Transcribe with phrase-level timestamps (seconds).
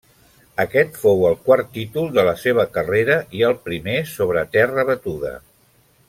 [0.61, 5.35] Aquest fou el quart títol de la seva carrera i el primer sobre terra batuda.